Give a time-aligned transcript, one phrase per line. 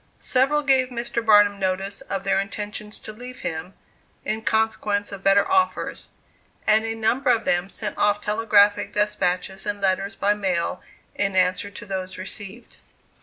[0.17, 1.23] Several gave Mr.
[1.23, 3.75] Barnum notice of their intention to leave him,
[4.25, 6.09] in consequence of better offers;
[6.65, 10.81] and a number of them sent off telegraphic despatches and letters by mail,
[11.13, 12.77] in answer to those received.